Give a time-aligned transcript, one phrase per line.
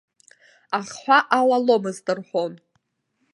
[0.77, 2.53] Ахҳәа алаломызт рҳәон.